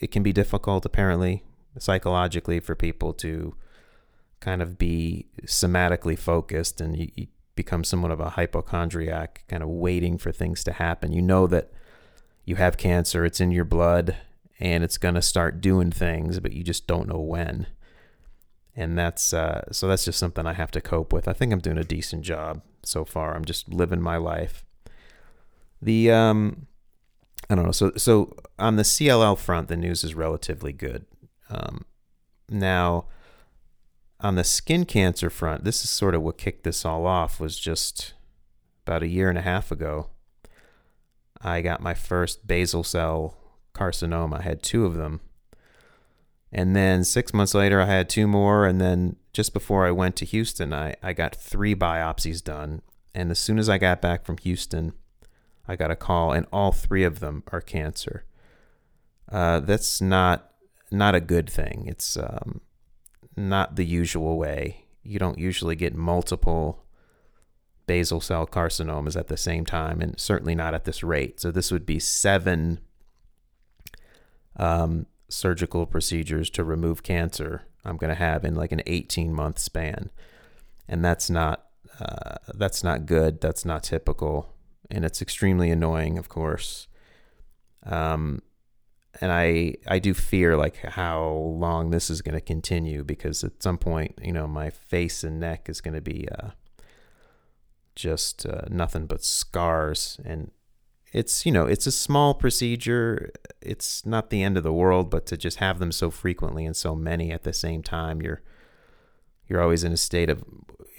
it 0.00 0.10
can 0.10 0.22
be 0.22 0.32
difficult, 0.32 0.84
apparently, 0.84 1.44
psychologically, 1.78 2.58
for 2.58 2.74
people 2.74 3.12
to 3.14 3.54
kind 4.40 4.62
of 4.62 4.78
be 4.78 5.26
somatically 5.44 6.18
focused, 6.18 6.80
and 6.80 6.96
you, 6.98 7.10
you 7.14 7.26
become 7.54 7.84
somewhat 7.84 8.10
of 8.10 8.20
a 8.20 8.30
hypochondriac, 8.30 9.44
kind 9.48 9.62
of 9.62 9.68
waiting 9.68 10.18
for 10.18 10.32
things 10.32 10.64
to 10.64 10.72
happen. 10.72 11.12
You 11.12 11.22
know 11.22 11.46
that 11.46 11.70
you 12.44 12.56
have 12.56 12.76
cancer, 12.76 13.24
it's 13.24 13.40
in 13.40 13.52
your 13.52 13.64
blood, 13.64 14.16
and 14.58 14.82
it's 14.82 14.98
going 14.98 15.14
to 15.14 15.22
start 15.22 15.60
doing 15.60 15.90
things, 15.90 16.40
but 16.40 16.52
you 16.52 16.64
just 16.64 16.86
don't 16.86 17.08
know 17.08 17.20
when. 17.20 17.66
And 18.74 18.96
that's 18.96 19.34
uh, 19.34 19.64
so 19.72 19.88
that's 19.88 20.04
just 20.04 20.18
something 20.18 20.46
I 20.46 20.54
have 20.54 20.70
to 20.72 20.80
cope 20.80 21.12
with. 21.12 21.28
I 21.28 21.32
think 21.32 21.52
I'm 21.52 21.58
doing 21.58 21.78
a 21.78 21.84
decent 21.84 22.22
job 22.22 22.62
so 22.82 23.04
far. 23.04 23.34
I'm 23.34 23.44
just 23.44 23.68
living 23.68 24.00
my 24.00 24.16
life. 24.16 24.64
The 25.82 26.10
um, 26.10 26.66
I 27.48 27.56
don't 27.56 27.64
know. 27.64 27.72
So 27.72 27.92
so 27.96 28.34
on 28.58 28.76
the 28.76 28.84
CLL 28.84 29.36
front, 29.36 29.68
the 29.68 29.76
news 29.76 30.04
is 30.04 30.14
relatively 30.14 30.72
good. 30.72 31.04
Um, 31.50 31.84
now 32.48 33.06
on 34.22 34.34
the 34.34 34.44
skin 34.44 34.84
cancer 34.84 35.30
front, 35.30 35.64
this 35.64 35.82
is 35.82 35.90
sort 35.90 36.14
of 36.14 36.22
what 36.22 36.38
kicked 36.38 36.64
this 36.64 36.84
all 36.84 37.06
off. 37.06 37.40
Was 37.40 37.58
just 37.58 38.14
about 38.86 39.02
a 39.02 39.08
year 39.08 39.28
and 39.28 39.38
a 39.38 39.42
half 39.42 39.70
ago. 39.70 40.08
I 41.42 41.60
got 41.62 41.80
my 41.80 41.94
first 41.94 42.46
basal 42.46 42.84
cell 42.84 43.36
carcinoma. 43.74 44.40
I 44.40 44.42
had 44.42 44.62
two 44.62 44.84
of 44.84 44.94
them. 44.94 45.20
And 46.52 46.74
then 46.74 47.04
six 47.04 47.32
months 47.32 47.54
later, 47.54 47.80
I 47.80 47.86
had 47.86 48.08
two 48.08 48.26
more. 48.26 48.66
And 48.66 48.80
then 48.80 49.16
just 49.32 49.52
before 49.52 49.86
I 49.86 49.90
went 49.90 50.16
to 50.16 50.24
Houston, 50.24 50.72
I, 50.72 50.96
I 51.02 51.12
got 51.12 51.34
three 51.34 51.74
biopsies 51.74 52.42
done. 52.42 52.82
And 53.14 53.30
as 53.30 53.38
soon 53.38 53.58
as 53.58 53.68
I 53.68 53.78
got 53.78 54.02
back 54.02 54.24
from 54.24 54.38
Houston, 54.38 54.92
I 55.66 55.76
got 55.76 55.90
a 55.90 55.96
call, 55.96 56.32
and 56.32 56.46
all 56.52 56.72
three 56.72 57.04
of 57.04 57.20
them 57.20 57.44
are 57.52 57.60
cancer. 57.60 58.24
Uh, 59.30 59.60
that's 59.60 60.00
not 60.00 60.50
not 60.90 61.14
a 61.14 61.20
good 61.20 61.48
thing. 61.48 61.84
It's 61.86 62.16
um, 62.16 62.60
not 63.36 63.76
the 63.76 63.84
usual 63.84 64.38
way. 64.38 64.84
You 65.02 65.18
don't 65.18 65.38
usually 65.38 65.76
get 65.76 65.94
multiple 65.94 66.84
basal 67.86 68.20
cell 68.20 68.46
carcinomas 68.46 69.16
at 69.16 69.28
the 69.28 69.36
same 69.36 69.64
time, 69.64 70.00
and 70.00 70.18
certainly 70.18 70.54
not 70.54 70.74
at 70.74 70.84
this 70.84 71.02
rate. 71.02 71.40
So 71.40 71.50
this 71.50 71.72
would 71.72 71.86
be 71.86 71.98
seven 71.98 72.80
um, 74.56 75.06
surgical 75.28 75.86
procedures 75.86 76.50
to 76.50 76.64
remove 76.64 77.02
cancer. 77.02 77.62
I'm 77.84 77.96
going 77.96 78.10
to 78.10 78.14
have 78.14 78.44
in 78.44 78.54
like 78.54 78.72
an 78.72 78.82
18 78.86 79.32
month 79.32 79.58
span, 79.58 80.10
and 80.88 81.04
that's 81.04 81.30
not 81.30 81.66
uh, 81.98 82.36
that's 82.54 82.84
not 82.84 83.06
good. 83.06 83.40
That's 83.40 83.64
not 83.64 83.82
typical 83.82 84.54
and 84.90 85.04
it's 85.04 85.22
extremely 85.22 85.70
annoying, 85.70 86.18
of 86.18 86.28
course. 86.28 86.88
Um, 87.84 88.42
and 89.20 89.32
I 89.32 89.74
I 89.88 89.98
do 89.98 90.14
fear 90.14 90.56
like 90.56 90.76
how 90.76 91.30
long 91.30 91.90
this 91.90 92.10
is 92.10 92.22
going 92.22 92.34
to 92.34 92.40
continue 92.40 93.02
because 93.02 93.42
at 93.42 93.62
some 93.62 93.78
point, 93.78 94.18
you 94.22 94.32
know, 94.32 94.46
my 94.46 94.70
face 94.70 95.24
and 95.24 95.40
neck 95.40 95.68
is 95.68 95.80
going 95.80 95.94
to 95.94 96.00
be 96.00 96.28
uh, 96.28 96.50
just 97.94 98.46
uh, 98.46 98.62
nothing 98.68 99.06
but 99.06 99.24
scars, 99.24 100.20
and 100.24 100.50
it's 101.12 101.44
you 101.44 101.52
know 101.52 101.66
it's 101.66 101.86
a 101.86 101.92
small 101.92 102.34
procedure. 102.34 103.30
It's 103.60 104.06
not 104.06 104.30
the 104.30 104.42
end 104.42 104.56
of 104.56 104.62
the 104.62 104.72
world, 104.72 105.10
but 105.10 105.26
to 105.26 105.36
just 105.36 105.58
have 105.58 105.78
them 105.80 105.92
so 105.92 106.10
frequently 106.10 106.64
and 106.64 106.76
so 106.76 106.94
many 106.94 107.32
at 107.32 107.42
the 107.42 107.52
same 107.52 107.82
time, 107.82 108.22
you're 108.22 108.42
you're 109.48 109.62
always 109.62 109.82
in 109.82 109.92
a 109.92 109.96
state 109.96 110.30
of 110.30 110.44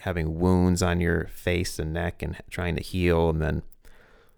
having 0.01 0.39
wounds 0.39 0.81
on 0.81 0.99
your 0.99 1.27
face 1.27 1.79
and 1.79 1.93
neck 1.93 2.21
and 2.21 2.35
trying 2.49 2.75
to 2.75 2.83
heal, 2.83 3.29
and 3.29 3.41
then 3.41 3.63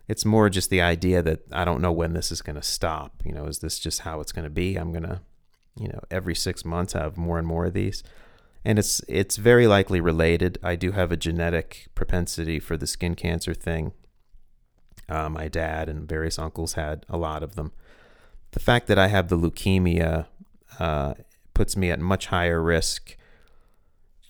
it's 0.08 0.26
more 0.26 0.50
just 0.50 0.70
the 0.70 0.82
idea 0.82 1.22
that 1.22 1.42
I 1.52 1.66
don't 1.66 1.82
know 1.82 1.92
when 1.92 2.14
this 2.14 2.32
is 2.32 2.42
going 2.42 2.56
to 2.56 2.64
stop. 2.64 3.22
You 3.26 3.32
know, 3.34 3.46
is 3.46 3.60
this 3.60 3.80
just 3.80 4.02
how 4.02 4.20
it's 4.20 4.32
going 4.32 4.44
to 4.44 4.50
be? 4.50 4.76
I'm 4.76 4.92
going 4.92 5.04
to, 5.04 5.22
you 5.78 5.88
know, 5.88 6.02
every 6.12 6.36
six 6.36 6.66
months 6.66 6.94
have 6.94 7.18
more 7.18 7.38
and 7.38 7.48
more 7.48 7.66
of 7.66 7.74
these. 7.74 8.04
And 8.66 8.80
it's 8.80 9.02
it's 9.08 9.38
very 9.38 9.68
likely 9.68 10.00
related. 10.00 10.58
I 10.64 10.76
do 10.76 10.92
have 10.92 11.12
a 11.12 11.18
genetic 11.18 11.88
propensity 11.96 12.60
for 12.60 12.78
the 12.78 12.88
skin 12.88 13.16
cancer 13.16 13.54
thing. 13.54 13.92
Uh, 15.10 15.30
my 15.30 15.48
dad 15.50 15.90
and 15.90 16.08
various 16.08 16.40
uncles 16.40 16.74
had 16.74 17.06
a 17.10 17.18
lot 17.18 17.44
of 17.44 17.56
them. 17.56 17.74
The 18.52 18.62
fact 18.62 18.88
that 18.88 18.98
I 18.98 19.08
have 19.08 19.28
the 19.28 19.38
leukemia 19.38 20.28
uh, 20.80 21.16
puts 21.54 21.76
me 21.76 21.92
at 21.92 22.00
much 22.00 22.28
higher 22.28 22.62
risk 22.62 23.18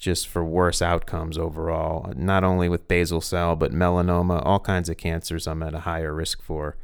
just 0.03 0.27
for 0.27 0.43
worse 0.43 0.81
outcomes 0.81 1.37
overall, 1.37 2.11
not 2.17 2.43
only 2.43 2.67
with 2.67 2.89
basal 2.89 3.21
cell, 3.21 3.55
but 3.55 3.71
melanoma, 3.71 4.45
all 4.45 4.59
kinds 4.59 4.89
of 4.89 4.97
cancers 4.97 5.47
I'm 5.47 5.63
at 5.63 5.73
a 5.73 5.79
higher 5.79 6.13
risk 6.13 6.41
for. 6.41 6.75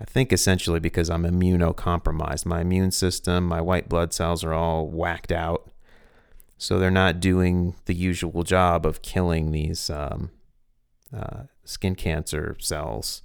I 0.00 0.04
think 0.04 0.32
essentially 0.32 0.78
because 0.78 1.10
I'm 1.10 1.24
immunocompromised. 1.24 2.46
My 2.46 2.60
immune 2.60 2.92
system, 2.92 3.44
my 3.44 3.60
white 3.60 3.88
blood 3.88 4.12
cells 4.12 4.44
are 4.44 4.54
all 4.54 4.86
whacked 4.86 5.32
out. 5.32 5.68
So 6.56 6.78
they're 6.78 6.92
not 6.92 7.18
doing 7.18 7.74
the 7.86 7.94
usual 7.94 8.44
job 8.44 8.86
of 8.86 9.02
killing 9.02 9.50
these 9.50 9.90
um, 9.90 10.30
uh, 11.12 11.44
skin 11.64 11.96
cancer 11.96 12.56
cells. 12.60 13.22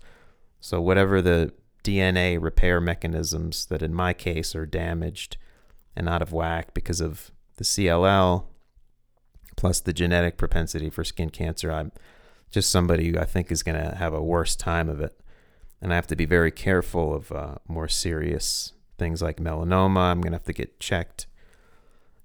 So, 0.59 0.81
whatever 0.81 1.21
the 1.21 1.51
DNA 1.83 2.41
repair 2.41 2.81
mechanisms 2.81 3.67
that 3.67 3.83
in 3.83 3.93
my 3.93 4.13
case 4.13 4.55
are 4.55 4.65
damaged 4.65 5.37
and 5.95 6.09
out 6.09 6.21
of 6.21 6.31
whack 6.31 6.73
because 6.73 7.01
of 7.01 7.31
the 7.57 7.63
CLL, 7.63 8.45
plus 9.63 9.79
the 9.79 9.93
genetic 9.93 10.35
propensity 10.35 10.89
for 10.89 11.05
skin 11.05 11.29
cancer, 11.29 11.71
I'm 11.71 11.93
just 12.51 12.69
somebody 12.69 13.09
who 13.09 13.17
I 13.17 13.23
think 13.23 13.49
is 13.49 13.63
going 13.63 13.81
to 13.81 13.95
have 13.95 14.13
a 14.13 14.21
worse 14.21 14.57
time 14.57 14.89
of 14.89 14.99
it. 14.99 15.17
And 15.81 15.93
I 15.93 15.95
have 15.95 16.07
to 16.07 16.17
be 16.17 16.25
very 16.25 16.51
careful 16.51 17.15
of 17.15 17.31
uh, 17.31 17.55
more 17.65 17.87
serious 17.87 18.73
things 18.97 19.21
like 19.21 19.37
melanoma. 19.37 20.11
I'm 20.11 20.19
going 20.19 20.33
to 20.33 20.37
have 20.37 20.43
to 20.47 20.53
get 20.53 20.81
checked 20.81 21.27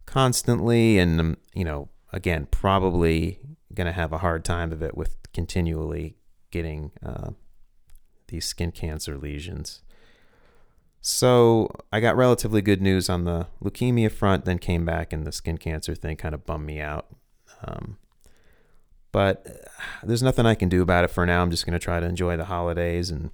constantly. 0.05 0.99
And, 0.99 1.21
um, 1.21 1.37
you 1.55 1.65
know, 1.65 1.91
again, 2.13 2.49
probably 2.51 3.39
going 3.73 3.87
to 3.87 3.93
have 3.93 4.13
a 4.13 4.19
hard 4.19 4.45
time 4.45 4.73
of 4.73 4.83
it 4.83 4.97
with 4.97 5.17
continually 5.33 6.17
getting 6.51 6.91
uh, 7.07 7.31
these 8.27 8.47
skin 8.47 8.73
cancer 8.73 9.17
lesions. 9.17 9.83
So 11.01 11.71
I 11.93 12.01
got 12.01 12.17
relatively 12.17 12.63
good 12.63 12.83
news 12.83 13.09
on 13.09 13.23
the 13.23 13.47
leukemia 13.63 14.11
front, 14.11 14.45
then 14.45 14.59
came 14.59 14.85
back 14.85 15.13
and 15.13 15.25
the 15.25 15.31
skin 15.31 15.57
cancer 15.57 15.95
thing 15.95 16.17
kind 16.17 16.35
of 16.35 16.45
bummed 16.45 16.67
me 16.67 16.81
out. 16.81 17.07
Um, 17.65 17.99
but 19.13 19.69
there's 20.03 20.23
nothing 20.23 20.47
I 20.47 20.55
can 20.55 20.69
do 20.69 20.83
about 20.83 21.05
it 21.05 21.09
for 21.11 21.25
now. 21.27 21.43
I'm 21.43 21.51
just 21.51 21.67
going 21.67 21.79
to 21.79 21.85
try 21.85 21.99
to 22.01 22.07
enjoy 22.07 22.37
the 22.37 22.45
holidays, 22.45 23.11
and 23.11 23.31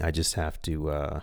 I 0.00 0.10
just 0.10 0.34
have 0.34 0.60
to. 0.62 0.90
Uh, 0.90 1.20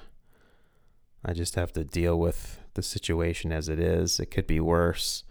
I 1.24 1.34
just 1.34 1.56
have 1.56 1.72
to 1.74 1.84
deal 1.84 2.18
with 2.20 2.60
the 2.74 2.82
situation 2.82 3.52
as 3.52 3.70
it 3.70 3.80
is. 3.80 4.20
It 4.20 4.28
could 4.28 4.48
be 4.48 4.60
worse. 4.60 5.24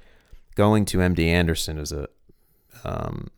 Going 0.55 0.85
to 0.87 0.99
MD 0.99 1.27
Anderson 1.27 1.79
is 1.79 1.91
a, 1.91 2.09
um, 2.85 3.29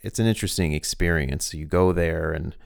it's 0.00 0.18
an 0.18 0.26
interesting 0.26 0.72
experience. 0.72 1.52
You 1.52 1.66
go 1.66 1.92
there 1.92 2.32
and 2.32 2.56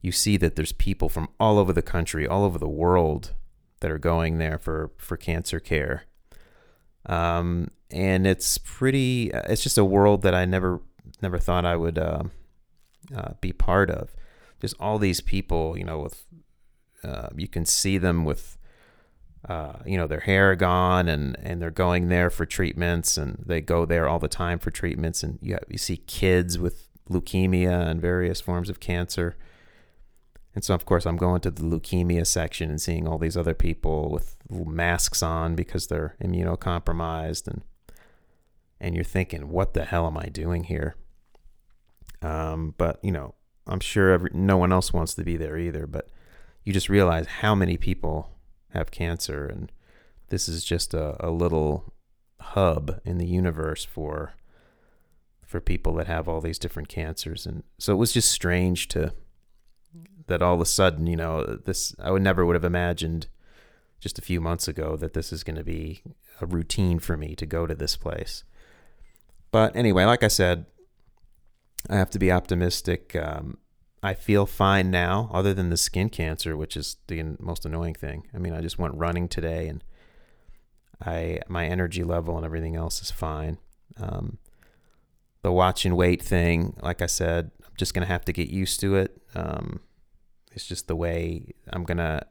you 0.00 0.12
see 0.12 0.36
that 0.38 0.56
there's 0.56 0.72
people 0.72 1.08
from 1.08 1.28
all 1.38 1.58
over 1.58 1.72
the 1.72 1.82
country, 1.82 2.26
all 2.26 2.44
over 2.44 2.58
the 2.58 2.68
world, 2.68 3.34
that 3.80 3.90
are 3.90 3.98
going 3.98 4.38
there 4.38 4.58
for 4.58 4.90
for 4.96 5.16
cancer 5.16 5.60
care. 5.60 6.04
Um, 7.06 7.70
and 7.90 8.26
it's 8.26 8.58
pretty. 8.58 9.32
Uh, 9.32 9.42
it's 9.48 9.62
just 9.62 9.78
a 9.78 9.84
world 9.84 10.22
that 10.22 10.34
I 10.34 10.44
never 10.44 10.80
never 11.22 11.38
thought 11.38 11.64
I 11.64 11.76
would 11.76 11.98
uh, 11.98 12.24
uh, 13.14 13.32
be 13.40 13.52
part 13.52 13.90
of. 13.90 14.14
Just 14.60 14.74
all 14.78 14.98
these 14.98 15.20
people, 15.20 15.76
you 15.76 15.84
know, 15.84 16.00
with 16.00 16.24
uh, 17.04 17.28
you 17.36 17.48
can 17.48 17.64
see 17.64 17.98
them 17.98 18.24
with. 18.24 18.56
Uh, 19.48 19.78
you 19.86 19.96
know 19.96 20.06
their 20.06 20.20
hair 20.20 20.54
gone 20.54 21.08
and 21.08 21.34
and 21.42 21.62
they're 21.62 21.70
going 21.70 22.08
there 22.08 22.28
for 22.28 22.44
treatments 22.44 23.16
and 23.16 23.42
they 23.46 23.58
go 23.58 23.86
there 23.86 24.06
all 24.06 24.18
the 24.18 24.28
time 24.28 24.58
for 24.58 24.70
treatments 24.70 25.22
and 25.22 25.38
you, 25.40 25.54
have, 25.54 25.64
you 25.66 25.78
see 25.78 25.96
kids 25.96 26.58
with 26.58 26.88
leukemia 27.08 27.88
and 27.88 28.02
various 28.02 28.38
forms 28.38 28.68
of 28.68 28.80
cancer 28.80 29.38
and 30.54 30.64
so, 30.64 30.74
of 30.74 30.84
course, 30.84 31.06
I'm 31.06 31.16
going 31.16 31.40
to 31.42 31.50
the 31.50 31.62
leukemia 31.62 32.26
section 32.26 32.70
and 32.70 32.80
seeing 32.80 33.06
all 33.06 33.18
these 33.18 33.36
other 33.36 33.54
people 33.54 34.10
with 34.10 34.36
masks 34.50 35.22
on 35.22 35.54
because 35.54 35.86
they're 35.86 36.16
immunocompromised, 36.22 37.46
and 37.46 37.62
and 38.80 38.94
you're 38.94 39.04
thinking, 39.04 39.48
what 39.48 39.74
the 39.74 39.84
hell 39.84 40.06
am 40.06 40.16
I 40.16 40.26
doing 40.26 40.64
here? 40.64 40.96
Um, 42.22 42.74
but 42.78 42.98
you 43.02 43.12
know, 43.12 43.34
I'm 43.66 43.80
sure 43.80 44.10
every, 44.10 44.30
no 44.32 44.56
one 44.56 44.72
else 44.72 44.92
wants 44.92 45.14
to 45.14 45.24
be 45.24 45.36
there 45.36 45.58
either. 45.58 45.86
But 45.86 46.08
you 46.64 46.72
just 46.72 46.88
realize 46.88 47.26
how 47.26 47.54
many 47.54 47.76
people 47.76 48.30
have 48.70 48.90
cancer, 48.90 49.46
and 49.46 49.70
this 50.28 50.48
is 50.48 50.64
just 50.64 50.94
a, 50.94 51.16
a 51.24 51.30
little 51.30 51.92
hub 52.40 53.00
in 53.04 53.18
the 53.18 53.26
universe 53.26 53.84
for 53.84 54.34
for 55.44 55.60
people 55.60 55.94
that 55.94 56.06
have 56.06 56.28
all 56.28 56.40
these 56.40 56.58
different 56.58 56.88
cancers 56.88 57.44
and 57.44 57.64
so 57.76 57.92
it 57.92 57.96
was 57.96 58.12
just 58.12 58.30
strange 58.30 58.88
to 58.88 59.12
that 60.26 60.40
all 60.40 60.54
of 60.54 60.60
a 60.60 60.64
sudden 60.64 61.06
you 61.06 61.16
know 61.16 61.44
this 61.64 61.94
i 61.98 62.10
would 62.10 62.22
never 62.22 62.46
would 62.46 62.54
have 62.54 62.64
imagined 62.64 63.26
just 63.98 64.18
a 64.18 64.22
few 64.22 64.40
months 64.40 64.68
ago 64.68 64.96
that 64.96 65.12
this 65.12 65.32
is 65.32 65.44
going 65.44 65.56
to 65.56 65.64
be 65.64 66.02
a 66.40 66.46
routine 66.46 66.98
for 66.98 67.16
me 67.16 67.34
to 67.34 67.44
go 67.44 67.66
to 67.66 67.74
this 67.74 67.96
place 67.96 68.44
but 69.50 69.74
anyway 69.76 70.04
like 70.04 70.22
i 70.22 70.28
said 70.28 70.66
i 71.88 71.96
have 71.96 72.10
to 72.10 72.18
be 72.18 72.30
optimistic 72.30 73.16
um, 73.16 73.58
i 74.02 74.14
feel 74.14 74.46
fine 74.46 74.90
now 74.90 75.30
other 75.32 75.54
than 75.54 75.70
the 75.70 75.76
skin 75.76 76.08
cancer 76.08 76.56
which 76.56 76.76
is 76.76 76.96
the 77.08 77.36
most 77.38 77.64
annoying 77.64 77.94
thing 77.94 78.26
i 78.34 78.38
mean 78.38 78.52
i 78.52 78.60
just 78.60 78.78
went 78.78 78.94
running 78.94 79.28
today 79.28 79.68
and 79.68 79.82
I 81.02 81.40
my 81.48 81.66
energy 81.66 82.04
level 82.04 82.36
and 82.36 82.44
everything 82.44 82.76
else 82.76 83.02
is 83.02 83.10
fine. 83.10 83.58
Um, 83.98 84.38
the 85.42 85.52
watch 85.52 85.84
and 85.84 85.96
wait 85.96 86.22
thing, 86.22 86.76
like 86.82 87.00
I 87.00 87.06
said, 87.06 87.50
I'm 87.64 87.72
just 87.76 87.94
gonna 87.94 88.06
have 88.06 88.24
to 88.26 88.32
get 88.32 88.48
used 88.48 88.80
to 88.80 88.96
it. 88.96 89.20
Um, 89.34 89.80
it's 90.52 90.66
just 90.66 90.88
the 90.88 90.96
way 90.96 91.54
I'm 91.68 91.84
gonna, 91.84 92.22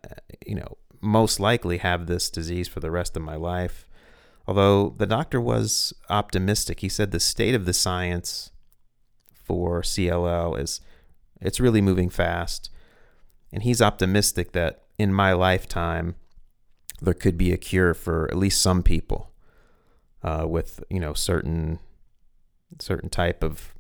you 0.45 0.55
know, 0.55 0.77
most 1.01 1.39
likely 1.39 1.77
have 1.77 2.05
this 2.05 2.29
disease 2.29 2.67
for 2.67 2.79
the 2.79 2.91
rest 2.91 3.15
of 3.15 3.23
my 3.23 3.35
life. 3.35 3.85
Although 4.49 4.95
the 4.97 5.05
doctor 5.05 5.39
was 5.39 5.93
optimistic, 6.09 6.79
he 6.79 6.89
said 6.89 7.11
the 7.11 7.19
state 7.19 7.53
of 7.53 7.65
the 7.65 7.71
science 7.71 8.49
for 9.31 9.83
CLL 9.83 10.59
is 10.59 10.81
it's 11.39 11.59
really 11.59 11.81
moving 11.81 12.09
fast, 12.09 12.71
and 13.53 13.61
he's 13.61 13.79
optimistic 13.79 14.53
that 14.53 14.85
in 14.97 15.13
my 15.13 15.33
lifetime 15.33 16.15
there 16.99 17.13
could 17.13 17.37
be 17.37 17.53
a 17.53 17.57
cure 17.57 17.93
for 17.93 18.27
at 18.31 18.37
least 18.39 18.59
some 18.59 18.81
people 18.81 19.31
uh, 20.23 20.45
with 20.47 20.83
you 20.89 20.99
know 20.99 21.13
certain 21.13 21.77
certain 22.79 23.09
type 23.09 23.43
of 23.43 23.75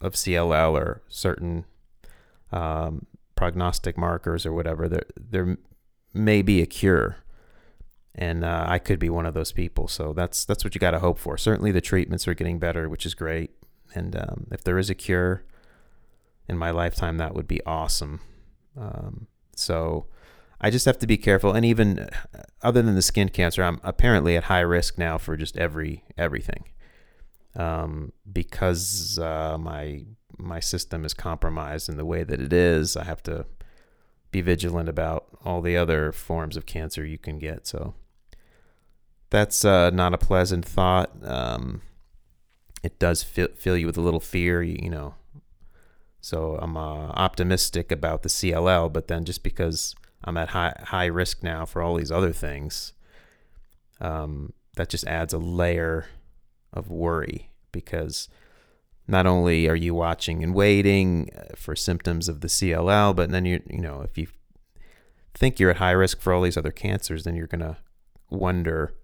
of 0.00 0.12
CLL 0.12 0.74
or 0.74 1.02
certain 1.08 1.64
um, 2.52 3.06
prognostic 3.34 3.98
markers 3.98 4.46
or 4.46 4.52
whatever. 4.52 4.88
There 4.88 5.06
there 5.16 5.58
may 6.12 6.40
be 6.40 6.62
a 6.62 6.66
cure, 6.66 7.16
and 8.14 8.44
uh, 8.44 8.64
I 8.68 8.78
could 8.78 8.98
be 8.98 9.10
one 9.10 9.26
of 9.26 9.34
those 9.34 9.52
people. 9.52 9.88
So 9.88 10.12
that's 10.12 10.44
that's 10.44 10.64
what 10.64 10.74
you 10.74 10.78
got 10.78 10.92
to 10.92 11.00
hope 11.00 11.18
for. 11.18 11.36
Certainly, 11.36 11.72
the 11.72 11.80
treatments 11.80 12.28
are 12.28 12.34
getting 12.34 12.58
better, 12.58 12.88
which 12.88 13.06
is 13.06 13.14
great. 13.14 13.50
And 13.94 14.16
um, 14.16 14.46
if 14.50 14.62
there 14.64 14.78
is 14.78 14.90
a 14.90 14.94
cure 14.94 15.44
in 16.48 16.56
my 16.58 16.70
lifetime, 16.70 17.16
that 17.18 17.34
would 17.34 17.48
be 17.48 17.64
awesome. 17.64 18.20
Um, 18.76 19.28
so 19.54 20.06
I 20.60 20.70
just 20.70 20.86
have 20.86 20.98
to 20.98 21.06
be 21.06 21.16
careful. 21.16 21.52
And 21.52 21.64
even 21.64 22.00
uh, 22.00 22.08
other 22.62 22.82
than 22.82 22.94
the 22.94 23.02
skin 23.02 23.28
cancer, 23.28 23.62
I'm 23.62 23.80
apparently 23.82 24.36
at 24.36 24.44
high 24.44 24.60
risk 24.60 24.98
now 24.98 25.18
for 25.18 25.36
just 25.36 25.56
every 25.56 26.04
everything, 26.16 26.64
um, 27.56 28.12
because 28.30 29.18
uh, 29.18 29.56
my 29.58 30.04
my 30.38 30.60
system 30.60 31.04
is 31.04 31.14
compromised 31.14 31.88
in 31.88 31.96
the 31.96 32.04
way 32.04 32.24
that 32.24 32.40
it 32.40 32.52
is. 32.52 32.96
I 32.96 33.04
have 33.04 33.22
to 33.24 33.46
be 34.30 34.40
vigilant 34.40 34.88
about 34.88 35.26
all 35.44 35.60
the 35.60 35.76
other 35.76 36.10
forms 36.10 36.56
of 36.56 36.66
cancer 36.66 37.04
you 37.04 37.18
can 37.18 37.38
get. 37.38 37.66
So 37.66 37.94
that's 39.34 39.64
uh, 39.64 39.90
not 39.90 40.14
a 40.14 40.18
pleasant 40.18 40.64
thought. 40.64 41.10
Um, 41.24 41.82
it 42.84 43.00
does 43.00 43.24
fill, 43.24 43.48
fill 43.56 43.76
you 43.76 43.86
with 43.86 43.96
a 43.96 44.00
little 44.00 44.20
fear, 44.20 44.62
you, 44.62 44.78
you 44.80 44.88
know. 44.88 45.16
So 46.20 46.56
I'm 46.62 46.76
uh, 46.76 47.08
optimistic 47.08 47.90
about 47.90 48.22
the 48.22 48.28
CLL, 48.28 48.92
but 48.92 49.08
then 49.08 49.24
just 49.24 49.42
because 49.42 49.96
I'm 50.22 50.36
at 50.36 50.50
high 50.50 50.74
high 50.84 51.06
risk 51.06 51.42
now 51.42 51.66
for 51.66 51.82
all 51.82 51.96
these 51.96 52.12
other 52.12 52.32
things. 52.32 52.92
Um, 54.00 54.52
that 54.76 54.88
just 54.88 55.06
adds 55.06 55.32
a 55.32 55.38
layer 55.38 56.06
of 56.72 56.90
worry 56.90 57.50
because 57.72 58.28
not 59.06 59.26
only 59.26 59.68
are 59.68 59.76
you 59.76 59.94
watching 59.94 60.42
and 60.42 60.54
waiting 60.54 61.30
uh, 61.36 61.54
for 61.56 61.74
symptoms 61.74 62.28
of 62.28 62.40
the 62.40 62.48
CLL, 62.48 63.16
but 63.16 63.30
then 63.30 63.44
you 63.44 63.60
you 63.68 63.80
know 63.80 64.00
if 64.02 64.16
you 64.16 64.28
think 65.34 65.58
you're 65.58 65.70
at 65.70 65.78
high 65.78 65.90
risk 65.90 66.20
for 66.20 66.32
all 66.32 66.42
these 66.42 66.56
other 66.56 66.70
cancers, 66.70 67.24
then 67.24 67.34
you're 67.34 67.48
gonna 67.48 67.78
wonder 68.30 68.94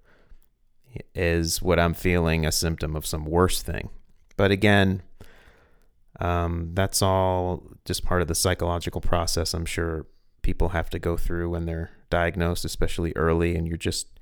is 1.15 1.63
what 1.63 1.79
I'm 1.79 1.95
feeling 1.95 2.45
a 2.45 2.53
symptom 2.53 2.97
of 2.97 3.07
some 3.07 3.25
worse 3.25 3.63
thing. 3.63 3.91
But 4.37 4.51
again, 4.51 5.03
um, 6.19 6.71
that's 6.75 7.03
all 7.03 7.65
just 7.85 8.05
part 8.05 8.23
of 8.23 8.29
the 8.29 8.35
psychological 8.35 9.01
process. 9.01 9.55
I'm 9.55 9.67
sure 9.67 10.07
people 10.43 10.71
have 10.71 10.91
to 10.91 10.99
go 10.99 11.17
through 11.17 11.51
when 11.51 11.67
they're 11.67 11.91
diagnosed, 12.11 12.65
especially 12.65 13.13
early, 13.17 13.57
and 13.57 13.67
you're 13.67 13.77
just 13.77 14.19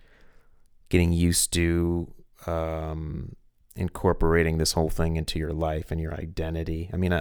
getting 0.88 1.12
used 1.12 1.52
to 1.54 2.12
um, 2.46 3.36
incorporating 3.76 4.58
this 4.58 4.72
whole 4.72 4.90
thing 4.90 5.16
into 5.16 5.38
your 5.38 5.52
life 5.52 5.90
and 5.90 6.00
your 6.00 6.14
identity. 6.14 6.90
I 6.92 6.96
mean, 6.96 7.12
I, 7.12 7.20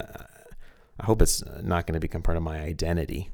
I 1.00 1.04
hope 1.04 1.22
it's 1.22 1.42
not 1.62 1.86
going 1.86 1.94
to 1.94 2.00
become 2.00 2.22
part 2.22 2.36
of 2.36 2.42
my 2.42 2.60
identity, 2.60 3.30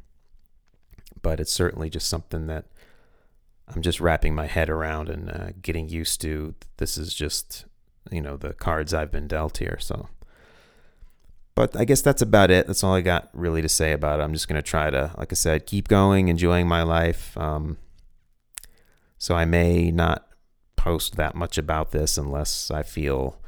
but 1.23 1.41
it's 1.41 1.53
certainly 1.53 1.89
just 1.89 2.09
something 2.09 2.47
that 2.47 2.67
I'm 3.69 3.83
just 3.83 4.01
wrapping 4.01 4.35
my 4.35 4.47
head 4.47 4.69
around 4.69 5.09
and 5.09 5.31
uh, 5.31 5.49
getting 5.61 5.89
used 5.89 6.21
to. 6.23 6.55
This 6.77 6.99
is 6.99 7.15
just, 7.15 7.65
you 8.11 8.21
know, 8.21 8.37
the 8.37 8.53
cards 8.53 8.93
I've 8.93 9.11
been 9.11 9.27
dealt 9.27 9.59
here. 9.59 9.79
So 9.81 10.09
but 11.55 11.77
I 11.77 11.85
guess 11.85 12.01
that's 12.01 12.23
about 12.23 12.51
it. 12.51 12.67
That's 12.67 12.83
all 12.83 12.95
I 12.95 13.01
got 13.01 13.29
really 13.33 13.63
to 13.63 13.69
say 13.69 13.93
about 13.93 14.19
it. 14.19 14.25
I'm 14.25 14.33
just 14.33 14.49
going 14.49 14.61
to 14.61 14.63
try 14.63 14.91
to, 14.91 15.13
like 15.17 15.33
I 15.33 15.37
said, 15.37 15.67
keep 15.67 15.89
going, 15.89 16.29
enjoying 16.29 16.67
my 16.67 16.83
life. 16.83 17.37
Um, 17.39 17.79
so 19.19 19.37
I 19.37 19.45
may 19.45 19.91
not 19.91 20.27
post 20.77 21.17
that 21.17 21.35
much 21.35 21.57
about 21.57 21.93
this 21.93 22.19
unless 22.19 22.71
I 22.71 22.83
feel 22.83 23.41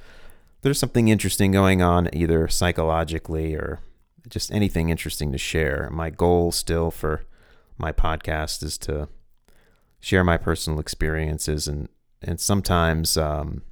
there's 0.62 0.78
something 0.78 1.08
interesting 1.08 1.50
going 1.50 1.82
on, 1.82 2.08
either 2.12 2.46
psychologically 2.48 3.54
or 3.54 3.80
just 4.28 4.52
anything 4.52 4.88
interesting 4.88 5.32
to 5.32 5.38
share. 5.38 5.88
My 5.90 6.10
goal 6.10 6.52
still 6.52 6.92
for 6.92 7.24
my 7.76 7.90
podcast 7.90 8.62
is 8.62 8.78
to 8.78 9.08
share 10.06 10.22
my 10.22 10.36
personal 10.36 10.78
experiences 10.78 11.66
and 11.66 11.88
and 12.22 12.38
sometimes 12.40 13.16
um, 13.16 13.62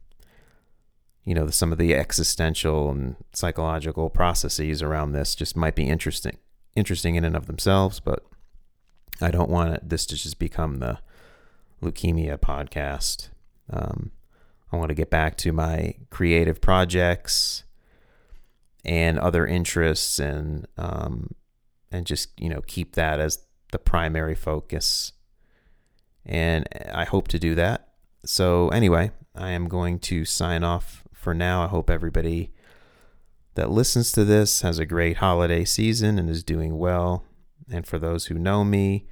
you 1.25 1.35
know, 1.35 1.49
some 1.49 1.73
of 1.73 1.79
the 1.79 1.94
existential 1.94 2.90
and 2.90 3.16
psychological 3.33 4.11
processes 4.11 4.83
around 4.83 5.12
this 5.12 5.35
just 5.35 5.57
might 5.57 5.75
be 5.75 5.88
interesting, 5.88 6.37
interesting 6.77 7.14
in 7.14 7.25
and 7.25 7.35
of 7.35 7.47
themselves. 7.47 7.99
But 7.99 8.25
I 9.20 9.31
don't 9.31 9.49
want 9.49 9.75
it, 9.75 9.88
this 9.88 10.05
to 10.07 10.16
just 10.16 10.38
become 10.38 10.79
the 10.79 10.99
leukemia 11.83 12.38
podcast. 12.38 13.29
Um, 13.70 14.11
I 14.70 14.77
want 14.77 14.90
to 14.90 14.94
get 14.94 15.09
back 15.09 15.37
to 15.38 15.53
my 15.53 15.94
creative 16.11 16.61
projects 16.61 17.64
and 18.85 19.18
other 19.18 19.47
interests, 19.47 20.18
and 20.18 20.66
um, 20.77 21.31
and 21.90 22.05
just 22.07 22.38
you 22.38 22.51
know 22.51 22.61
keep 22.66 22.97
that 22.97 23.18
as 23.18 23.38
the 23.73 23.79
primary 23.79 24.35
focus. 24.35 25.12
And 26.26 26.66
I 26.92 27.04
hope 27.04 27.28
to 27.28 27.38
do 27.38 27.54
that. 27.54 27.88
So 28.24 28.68
anyway, 28.68 29.10
I 29.34 29.50
am 29.50 29.68
going 29.68 29.98
to 30.00 30.24
sign 30.24 30.64
off 30.64 31.04
for 31.24 31.32
now, 31.32 31.64
I 31.64 31.68
hope 31.68 31.88
everybody 31.88 32.52
that 33.54 33.70
listens 33.70 34.12
to 34.12 34.24
this 34.24 34.60
has 34.60 34.78
a 34.78 34.84
great 34.84 35.16
holiday 35.16 35.64
season 35.64 36.18
and 36.18 36.28
is 36.28 36.42
doing 36.42 36.76
well. 36.76 37.24
And 37.72 37.87
for 37.87 37.98
those 37.98 38.26
who 38.26 38.34
know 38.34 38.62
me, 38.62 39.06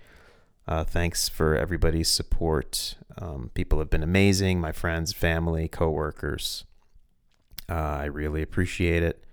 uh, 0.69 0.85
thanks 0.85 1.31
for 1.31 1.57
everybody's 1.57 2.11
support. 2.11 2.97
Um, 3.17 3.51
people 3.55 3.79
have 3.79 3.89
been 3.89 4.03
amazing, 4.03 4.61
my 4.61 4.73
friends, 4.73 5.15
family, 5.15 5.69
coworkers. 5.69 6.65
Uh, 7.67 7.73
I 7.73 8.05
really 8.05 8.43
appreciate 8.43 9.03
it, 9.03 9.25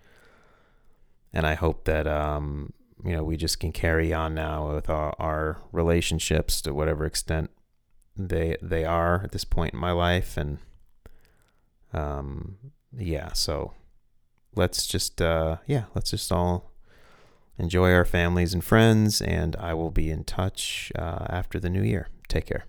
and 1.34 1.46
I 1.46 1.56
hope 1.56 1.84
that 1.84 2.08
um, 2.08 2.72
you 3.04 3.12
know 3.12 3.24
we 3.24 3.36
just 3.36 3.60
can 3.60 3.74
carry 3.74 4.14
on 4.14 4.34
now 4.34 4.74
with 4.74 4.90
our, 4.90 5.14
our 5.20 5.62
relationships 5.74 6.62
to 6.62 6.74
whatever 6.74 7.06
extent 7.06 7.50
they 8.20 8.58
they 8.62 8.84
are 8.84 9.22
at 9.24 9.32
this 9.32 9.46
point 9.46 9.74
in 9.74 9.80
my 9.80 9.92
life, 9.92 10.38
and 10.38 10.60
um, 11.94 12.58
yeah, 12.96 13.34
so 13.34 13.74
let's 14.56 14.86
just 14.86 15.22
uh, 15.22 15.58
yeah, 15.66 15.86
let's 15.96 16.12
just 16.12 16.32
all 16.32 16.72
enjoy 17.58 17.92
our 17.92 18.06
families 18.06 18.54
and 18.54 18.64
friends, 18.64 19.22
and 19.22 19.56
I 19.56 19.74
will 19.74 19.92
be 19.92 20.10
in 20.10 20.24
touch 20.24 20.92
uh, 20.98 21.26
after 21.30 21.60
the 21.60 21.70
new 21.70 21.84
year. 21.84 22.10
Take 22.28 22.48
care. 22.48 22.66